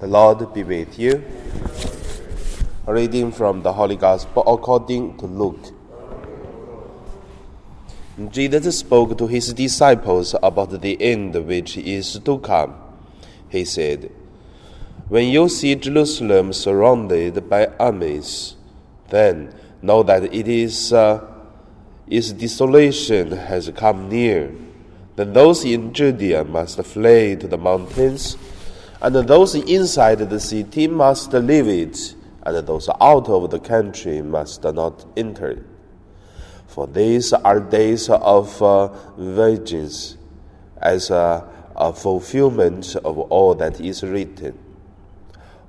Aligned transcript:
The 0.00 0.06
Lord 0.06 0.54
be 0.54 0.62
with 0.62 0.96
you. 0.96 1.24
A 2.86 2.92
reading 2.92 3.32
from 3.32 3.62
the 3.62 3.72
Holy 3.72 3.96
Gospel 3.96 4.44
according 4.46 5.18
to 5.18 5.26
Luke. 5.26 5.74
Jesus 8.30 8.78
spoke 8.78 9.18
to 9.18 9.26
his 9.26 9.52
disciples 9.52 10.36
about 10.40 10.80
the 10.82 11.02
end 11.02 11.34
which 11.34 11.76
is 11.76 12.16
to 12.20 12.38
come. 12.38 12.76
He 13.48 13.64
said, 13.64 14.12
When 15.08 15.26
you 15.26 15.48
see 15.48 15.74
Jerusalem 15.74 16.52
surrounded 16.52 17.48
by 17.50 17.66
armies, 17.80 18.54
then 19.08 19.52
know 19.82 20.04
that 20.04 20.32
it 20.32 20.46
is 20.46 20.92
uh, 20.92 21.26
its 22.06 22.30
desolation 22.30 23.32
has 23.32 23.68
come 23.74 24.08
near. 24.08 24.54
Then 25.16 25.32
those 25.32 25.64
in 25.64 25.92
Judea 25.92 26.44
must 26.44 26.80
flee 26.84 27.34
to 27.34 27.48
the 27.48 27.58
mountains, 27.58 28.36
and 29.00 29.14
those 29.14 29.54
inside 29.54 30.18
the 30.18 30.40
city 30.40 30.88
must 30.88 31.32
leave 31.32 31.68
it, 31.68 32.14
and 32.44 32.66
those 32.66 32.88
out 33.00 33.28
of 33.28 33.50
the 33.50 33.60
country 33.60 34.22
must 34.22 34.64
not 34.64 35.04
enter. 35.16 35.64
For 36.66 36.86
these 36.86 37.32
are 37.32 37.60
days 37.60 38.08
of 38.08 38.62
uh, 38.62 38.88
vengeance, 39.16 40.16
as 40.80 41.10
a, 41.10 41.46
a 41.76 41.92
fulfillment 41.92 42.96
of 42.96 43.18
all 43.18 43.54
that 43.56 43.80
is 43.80 44.02
written. 44.02 44.58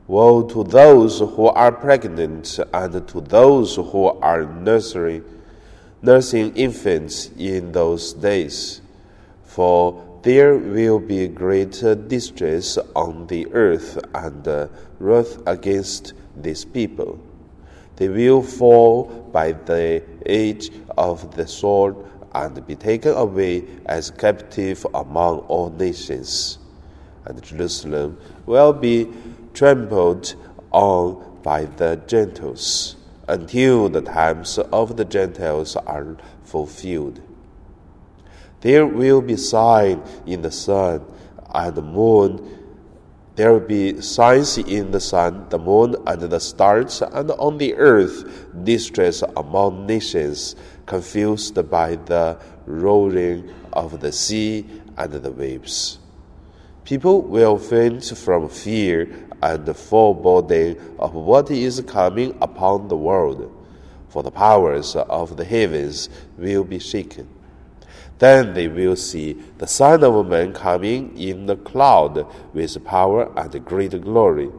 Woe 0.08 0.42
to 0.50 0.64
those 0.64 1.20
who 1.20 1.48
are 1.48 1.72
pregnant 1.72 2.60
and 2.74 3.08
to 3.08 3.22
those 3.22 3.76
who 3.76 4.06
are 4.08 4.44
nursery, 4.46 5.22
nursing 6.02 6.56
infants 6.56 7.30
in 7.38 7.72
those 7.72 8.14
days, 8.14 8.82
for 9.44 10.09
there 10.22 10.58
will 10.58 11.00
be 11.00 11.28
great 11.28 11.72
distress 12.08 12.78
on 12.96 13.28
the 13.28 13.48
earth 13.54 13.98
and 14.14 14.48
uh, 14.48 14.68
wrath 15.00 15.38
against 15.48 16.14
these 16.36 16.66
people. 16.66 17.20
They 17.96 18.10
will 18.10 18.42
fall 18.42 19.06
by 19.32 19.54
the 19.54 20.04
edge 20.26 20.72
of 20.98 21.36
the 21.36 21.48
sword 21.48 21.96
and 22.34 22.66
be 22.68 22.76
taken 22.76 23.14
away 23.16 23.66
as 23.86 24.12
captive 24.12 24.86
among 24.94 25.40
all 25.48 25.70
nations. 25.70 26.60
And 27.26 27.42
Jerusalem 27.42 28.18
will 28.46 28.74
be 28.74 29.08
trampled 29.54 30.36
on 30.72 31.40
by 31.44 31.66
the 31.66 32.02
Gentiles 32.08 32.96
until 33.28 33.90
the 33.90 34.02
times 34.02 34.58
of 34.58 34.98
the 34.98 35.06
Gentiles 35.06 35.76
are 35.76 36.18
fulfilled. 36.44 37.22
There 38.62 38.86
will 38.86 39.22
be 39.22 39.38
signs 39.38 40.06
in 40.26 40.42
the 40.42 40.52
sun 40.52 41.06
and 41.54 41.76
the 41.76 41.82
moon. 41.82 42.58
There 43.36 43.54
will 43.54 43.62
be 43.62 44.02
signs 44.02 44.58
in 44.58 44.92
the 44.92 45.00
sun, 45.00 45.48
the 45.50 45.58
moon, 45.58 45.96
and 46.06 46.22
the 46.22 46.40
stars, 46.42 47.02
and 47.02 47.32
on 47.32 47.58
the 47.58 47.76
earth 47.76 48.26
distress 48.66 49.24
among 49.38 49.86
nations, 49.86 50.58
confused 50.86 51.56
by 51.70 51.96
the 51.96 52.38
roaring 52.66 53.50
of 53.72 54.02
the 54.02 54.12
sea 54.12 54.66
and 54.98 55.14
the 55.14 55.32
waves. 55.32 56.00
People 56.84 57.22
will 57.22 57.58
faint 57.58 58.04
from 58.18 58.50
fear 58.50 59.08
and 59.42 59.74
foreboding 59.74 60.76
of 61.00 61.14
what 61.14 61.50
is 61.50 61.80
coming 61.88 62.38
upon 62.42 62.90
the 62.90 62.98
world, 62.98 63.56
for 64.10 64.22
the 64.22 64.32
powers 64.32 64.98
of 64.98 65.38
the 65.38 65.46
heavens 65.46 66.10
will 66.38 66.66
be 66.66 66.80
shaken. 66.80 67.39
Then 68.20 68.54
they 68.54 68.68
will 68.68 68.98
see 68.98 69.34
the 69.58 69.66
Son 69.66 70.04
of 70.04 70.28
Man 70.28 70.54
coming 70.54 71.18
in 71.18 71.46
the 71.46 71.56
cloud 71.56 72.28
with 72.54 72.84
power 72.84 73.32
and 73.38 73.66
great 73.66 74.00
glory. 74.02 74.52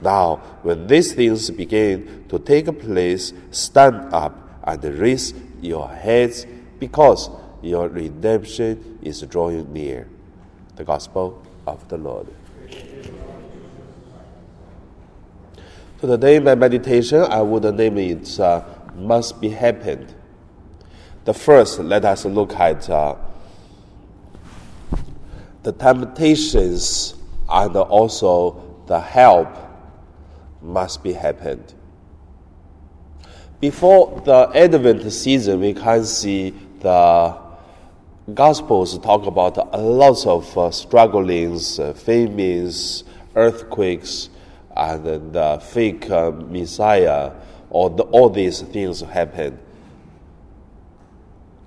Now, 0.00 0.36
when 0.62 0.86
these 0.86 1.12
things 1.12 1.50
begin 1.50 2.26
to 2.28 2.38
take 2.38 2.66
place, 2.78 3.32
stand 3.50 4.14
up 4.14 4.60
and 4.62 4.82
raise 4.84 5.34
your 5.60 5.88
heads, 5.88 6.46
because 6.78 7.28
your 7.60 7.88
redemption 7.88 9.00
is 9.02 9.20
drawing 9.22 9.72
near. 9.72 10.06
The 10.76 10.84
Gospel 10.84 11.42
of 11.66 11.88
the 11.88 11.98
Lord. 11.98 12.28
So 16.00 16.06
today, 16.06 16.38
my 16.38 16.54
meditation, 16.54 17.22
I 17.22 17.42
would 17.42 17.64
name 17.74 17.98
it 17.98 18.38
uh, 18.38 18.62
"Must 18.94 19.40
Be 19.40 19.48
Happened." 19.48 20.14
The 21.28 21.34
first, 21.34 21.78
let 21.80 22.06
us 22.06 22.24
look 22.24 22.54
at 22.54 22.88
uh, 22.88 23.14
the 25.62 25.72
temptations 25.72 27.16
and 27.46 27.76
also 27.76 28.82
the 28.86 28.98
help 28.98 29.54
must 30.62 31.02
be 31.02 31.12
happened. 31.12 31.74
Before 33.60 34.22
the 34.24 34.50
Advent 34.54 35.12
season, 35.12 35.60
we 35.60 35.74
can 35.74 36.02
see 36.06 36.54
the 36.80 37.36
Gospels 38.32 38.98
talk 38.98 39.26
about 39.26 39.58
a 39.58 39.82
lot 39.82 40.26
of 40.26 40.56
uh, 40.56 40.70
strugglings, 40.70 41.78
uh, 41.78 41.92
famines, 41.92 43.04
earthquakes, 43.36 44.30
and 44.74 45.34
the 45.34 45.62
fake 45.62 46.10
uh, 46.10 46.30
Messiah, 46.30 47.32
or 47.68 47.90
the, 47.90 48.04
all 48.04 48.30
these 48.30 48.62
things 48.62 49.02
happen. 49.02 49.58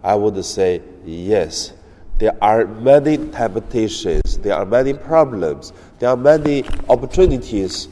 I 0.04 0.16
would 0.16 0.44
say 0.44 0.82
yes. 1.06 1.74
There 2.18 2.38
are 2.42 2.68
many 2.68 3.18
temptations, 3.18 4.38
there 4.40 4.56
are 4.56 4.66
many 4.66 4.94
problems, 4.94 5.74
there 6.00 6.10
are 6.10 6.18
many 6.18 6.64
opportunities 6.88 7.88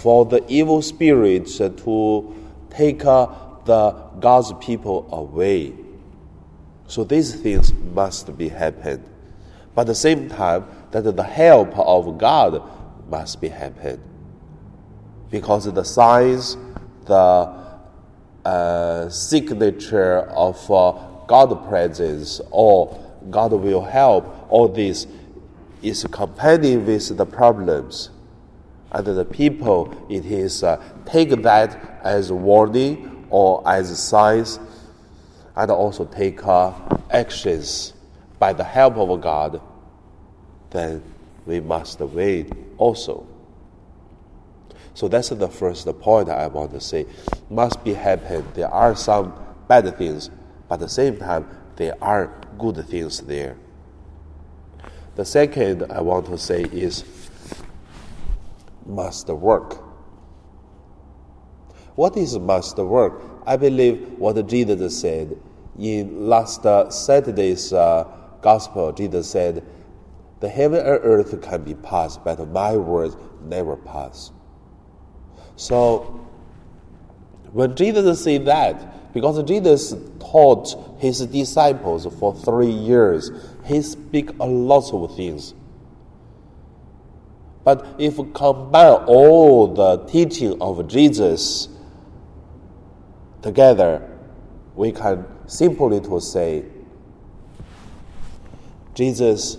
for 0.00 0.24
the 0.24 0.44
evil 0.48 0.82
spirits 0.82 1.58
to 1.58 2.34
take 2.70 3.04
uh, 3.04 3.26
the 3.64 3.92
God's 4.18 4.52
people 4.54 5.06
away. 5.12 5.74
So 6.86 7.04
these 7.04 7.34
things 7.34 7.72
must 7.72 8.36
be 8.36 8.48
happen. 8.48 9.04
But 9.74 9.82
at 9.82 9.86
the 9.88 9.94
same 9.94 10.28
time, 10.28 10.66
that 10.90 11.02
the 11.16 11.22
help 11.22 11.78
of 11.78 12.18
God 12.18 12.62
must 13.08 13.40
be 13.40 13.48
happen. 13.48 14.00
Because 15.30 15.72
the 15.72 15.84
signs, 15.84 16.56
the 17.06 17.54
uh, 18.44 19.08
signature 19.08 20.20
of 20.30 20.70
uh, 20.70 21.11
God 21.32 21.66
presence 21.66 22.42
or 22.50 22.94
God 23.30 23.52
will 23.52 23.80
help, 23.80 24.46
all 24.50 24.68
this 24.68 25.06
is 25.80 26.04
accompanied 26.04 26.84
with 26.84 27.16
the 27.16 27.24
problems. 27.24 28.10
And 28.90 29.06
the 29.06 29.24
people, 29.24 30.06
it 30.10 30.26
is 30.26 30.62
uh, 30.62 30.76
take 31.06 31.30
that 31.42 32.00
as 32.04 32.30
warning 32.30 33.26
or 33.30 33.66
as 33.66 33.98
signs, 33.98 34.60
and 35.56 35.70
also 35.70 36.04
take 36.04 36.46
uh, 36.46 36.74
actions 37.10 37.94
by 38.38 38.52
the 38.52 38.64
help 38.64 38.98
of 38.98 39.18
God. 39.22 39.58
Then 40.68 41.02
we 41.46 41.60
must 41.60 41.98
wait 42.00 42.52
also. 42.76 43.26
So 44.92 45.08
that's 45.08 45.30
the 45.30 45.48
first 45.48 45.86
point 45.98 46.28
I 46.28 46.46
want 46.48 46.72
to 46.72 46.80
say. 46.80 47.06
Must 47.48 47.82
be 47.82 47.94
happen. 47.94 48.44
There 48.52 48.68
are 48.68 48.94
some 48.94 49.32
bad 49.66 49.96
things, 49.96 50.28
but 50.72 50.80
at 50.80 50.88
the 50.88 50.88
same 50.88 51.18
time, 51.18 51.46
there 51.76 52.02
are 52.02 52.32
good 52.58 52.82
things 52.88 53.20
there. 53.20 53.58
The 55.16 55.24
second 55.26 55.84
I 55.92 56.00
want 56.00 56.24
to 56.28 56.38
say 56.38 56.62
is 56.62 57.04
must 58.86 59.28
work. 59.28 59.74
What 61.94 62.16
is 62.16 62.38
must 62.38 62.78
work? 62.78 63.20
I 63.46 63.58
believe 63.58 64.12
what 64.16 64.46
Jesus 64.46 64.98
said 64.98 65.38
in 65.78 66.26
last 66.30 66.64
uh, 66.64 66.88
Saturday's 66.88 67.74
uh, 67.74 68.10
gospel. 68.40 68.92
Jesus 68.92 69.28
said, 69.28 69.62
"The 70.40 70.48
heaven 70.48 70.78
and 70.78 71.00
earth 71.02 71.38
can 71.42 71.64
be 71.64 71.74
passed, 71.74 72.24
but 72.24 72.48
my 72.48 72.78
words 72.78 73.14
never 73.42 73.76
pass." 73.76 74.32
So 75.54 76.26
when 77.52 77.76
Jesus 77.76 78.24
said 78.24 78.46
that, 78.46 79.01
because 79.12 79.42
Jesus 79.44 79.94
taught 80.18 80.98
his 80.98 81.26
disciples 81.26 82.06
for 82.18 82.34
three 82.34 82.70
years, 82.70 83.30
he 83.64 83.82
speak 83.82 84.30
a 84.40 84.46
lot 84.46 84.92
of 84.92 85.14
things. 85.16 85.54
But 87.64 87.86
if 87.98 88.18
we 88.18 88.30
combine 88.32 89.04
all 89.06 89.68
the 89.68 89.98
teaching 90.06 90.60
of 90.60 90.88
Jesus 90.88 91.68
together, 93.42 94.08
we 94.74 94.92
can 94.92 95.26
simply 95.46 96.00
to 96.00 96.20
say, 96.20 96.64
Jesus, 98.94 99.58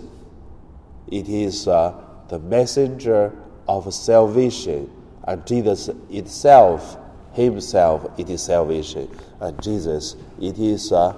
it 1.08 1.30
is 1.30 1.68
uh, 1.68 1.94
the 2.30 2.40
messenger 2.40 3.36
of 3.68 3.94
salvation, 3.94 4.90
and 5.26 5.46
Jesus 5.46 5.90
itself, 6.10 6.98
Himself, 7.34 8.08
it 8.18 8.30
is 8.30 8.44
salvation, 8.44 9.10
and 9.40 9.62
Jesus, 9.62 10.16
it 10.40 10.58
is 10.58 10.92
uh, 10.92 11.16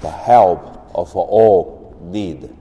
the 0.00 0.10
help 0.10 0.90
of 0.94 1.14
all 1.16 1.96
need. 2.02 2.54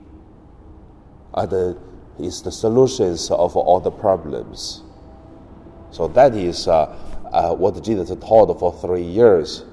And 1.33 1.53
uh, 1.53 1.73
is 2.19 2.41
the 2.41 2.51
solutions 2.51 3.29
of 3.29 3.55
all 3.55 3.79
the 3.79 3.91
problems. 3.91 4.81
So 5.91 6.07
that 6.09 6.35
is 6.35 6.67
uh, 6.67 6.95
uh, 7.31 7.53
what 7.55 7.83
Jesus 7.83 8.09
taught 8.09 8.59
for 8.59 8.73
three 8.73 9.03
years. 9.03 9.63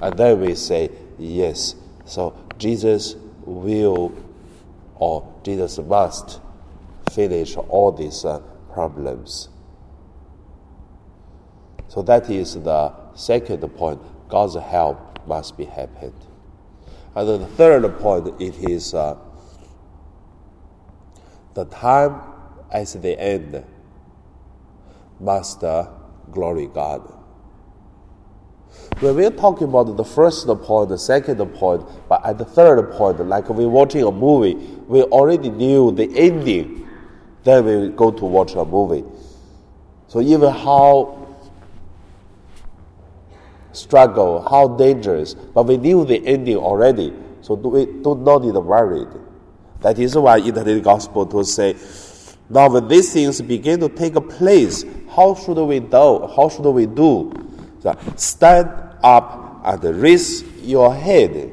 And 0.00 0.16
then 0.16 0.40
we 0.40 0.54
say, 0.54 0.90
yes, 1.18 1.74
so 2.04 2.36
Jesus 2.58 3.16
will 3.44 4.14
or 4.96 5.32
Jesus 5.44 5.78
must 5.78 6.40
finish 7.12 7.56
all 7.56 7.92
these 7.92 8.24
uh, 8.24 8.40
problems. 8.72 9.48
So 11.88 12.02
that 12.02 12.28
is 12.30 12.54
the 12.54 12.92
second 13.14 13.60
point. 13.70 14.00
God's 14.28 14.56
help 14.56 15.26
must 15.26 15.56
be 15.56 15.64
happened. 15.64 16.14
And 17.14 17.28
the 17.28 17.46
third 17.46 17.98
point, 17.98 18.40
it 18.40 18.56
is 18.70 18.94
uh, 18.94 19.16
the 21.54 21.64
time 21.64 22.20
at 22.70 22.86
the 22.88 23.18
end 23.18 23.64
must 25.18 25.64
uh, 25.64 25.88
glory 26.30 26.66
God. 26.66 27.14
When 29.00 29.16
we're 29.16 29.30
talking 29.30 29.68
about 29.68 29.96
the 29.96 30.04
first 30.04 30.46
point, 30.46 30.90
the 30.90 30.98
second 30.98 31.38
point, 31.54 31.84
but 32.08 32.24
at 32.24 32.36
the 32.36 32.44
third 32.44 32.92
point, 32.92 33.24
like 33.26 33.48
we're 33.48 33.68
watching 33.68 34.02
a 34.02 34.12
movie, 34.12 34.54
we 34.86 35.02
already 35.02 35.50
knew 35.50 35.90
the 35.90 36.04
ending. 36.16 36.86
Then 37.44 37.64
we 37.64 37.88
go 37.88 38.10
to 38.10 38.24
watch 38.24 38.54
a 38.54 38.64
movie. 38.64 39.04
So 40.08 40.20
even 40.20 40.52
how 40.52 41.17
struggle, 43.72 44.46
how 44.48 44.68
dangerous, 44.76 45.34
but 45.34 45.66
we 45.66 45.76
knew 45.76 46.04
the 46.04 46.26
ending 46.26 46.56
already. 46.56 47.12
So 47.42 47.54
we 47.54 47.86
do 47.86 48.14
not 48.16 48.42
need 48.42 48.54
worried. 48.54 49.08
That 49.80 49.98
is 49.98 50.16
why 50.16 50.38
in 50.38 50.54
the 50.54 50.80
gospel 50.80 51.24
to 51.26 51.44
say, 51.44 51.76
now 52.50 52.68
when 52.68 52.88
these 52.88 53.12
things 53.12 53.40
begin 53.40 53.80
to 53.80 53.88
take 53.88 54.14
place, 54.28 54.84
how 55.10 55.34
should 55.34 55.62
we 55.62 55.80
do? 55.80 56.26
How 56.34 56.48
should 56.48 56.68
we 56.70 56.86
do? 56.86 57.32
Stand 58.16 58.70
up 59.02 59.60
and 59.64 59.84
raise 60.02 60.42
your 60.62 60.94
head. 60.94 61.52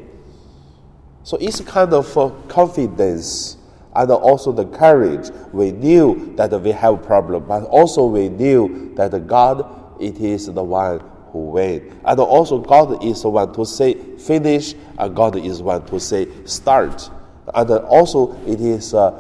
So 1.24 1.38
it's 1.38 1.62
kind 1.62 1.94
of 1.94 2.48
confidence 2.48 3.58
and 3.96 4.12
also 4.12 4.52
the 4.52 4.66
courage. 4.66 5.30
We 5.52 5.72
knew 5.72 6.34
that 6.36 6.52
we 6.62 6.72
have 6.72 7.04
problem, 7.04 7.46
but 7.46 7.64
also 7.64 8.06
we 8.06 8.30
knew 8.30 8.94
that 8.96 9.28
God, 9.28 10.02
it 10.02 10.18
is 10.20 10.48
the 10.48 10.64
one 10.64 11.02
who 11.36 11.48
wins. 11.48 11.94
And 12.06 12.18
also 12.22 12.60
God 12.60 13.04
is 13.04 13.26
one 13.26 13.54
to 13.54 13.66
say 13.66 13.94
finish, 14.18 14.74
and 14.98 15.14
God 15.14 15.36
is 15.36 15.62
one 15.62 15.86
to 15.88 16.00
say 16.00 16.28
start. 16.46 17.10
And 17.54 17.70
also 17.72 18.34
it 18.48 18.62
is 18.62 18.94
uh, 18.94 19.12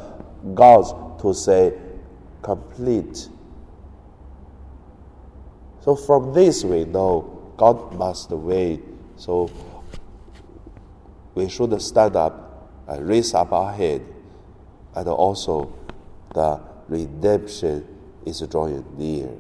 God's 0.54 0.94
to 1.22 1.34
say 1.34 1.74
complete. 2.42 3.28
So 5.82 5.98
from 5.98 6.34
this 6.34 6.64
we 6.64 6.86
know 6.86 7.54
God 7.58 7.94
must 7.94 8.32
wait. 8.32 8.82
So 9.18 9.52
we 11.34 11.50
should 11.50 11.82
stand 11.82 12.16
up 12.16 12.72
and 12.88 13.06
raise 13.06 13.34
up 13.34 13.52
our 13.52 13.74
head. 13.74 14.02
And 14.96 15.10
also 15.10 15.74
the 16.34 16.62
redemption 16.88 17.86
is 18.26 18.40
drawing 18.50 18.86
near. 18.98 19.32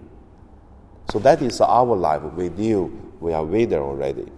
So 1.12 1.20
that 1.20 1.42
is 1.42 1.62
our 1.62 1.96
life. 1.96 2.22
We 2.24 2.50
knew 2.50 3.14
we 3.20 3.34
are 3.34 3.44
winner 3.46 3.80
already. 3.80 4.32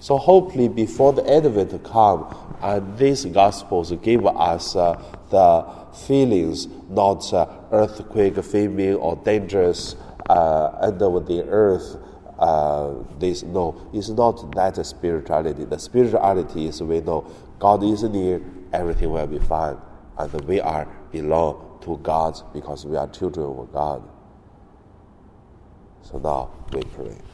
So 0.00 0.16
hopefully 0.16 0.68
before 0.68 1.12
the 1.12 1.30
Advent 1.30 1.84
come, 1.84 2.34
and 2.62 2.96
these 2.96 3.24
Gospels 3.26 3.92
give 4.02 4.26
us 4.26 4.74
uh, 4.74 5.02
the 5.30 5.66
feelings, 6.06 6.68
not 6.88 7.30
uh, 7.32 7.46
earthquake, 7.70 8.42
famine, 8.42 8.94
or 8.94 9.16
dangerous 9.16 9.96
uh, 10.28 10.70
under 10.80 11.20
the 11.20 11.44
earth. 11.48 11.96
Uh, 12.38 12.94
this 13.18 13.42
no, 13.42 13.90
it's 13.92 14.08
not 14.08 14.54
that 14.54 14.84
spirituality. 14.86 15.64
The 15.64 15.78
spirituality 15.78 16.66
is 16.66 16.82
we 16.82 17.00
know 17.02 17.30
God 17.58 17.82
is 17.82 18.02
near, 18.02 18.40
everything 18.72 19.10
will 19.10 19.26
be 19.26 19.38
fine, 19.38 19.76
and 20.16 20.32
we 20.42 20.60
are 20.60 20.88
belong 21.12 21.78
to 21.82 21.98
God 21.98 22.40
because 22.54 22.86
we 22.86 22.96
are 22.96 23.08
children 23.08 23.46
of 23.46 23.70
God. 23.72 24.02
So 26.02 26.18
now 26.18 26.50
we. 26.72 27.29